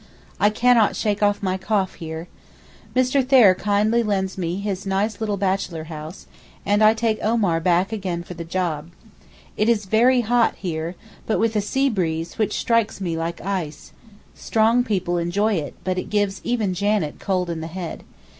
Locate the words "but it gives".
15.83-16.41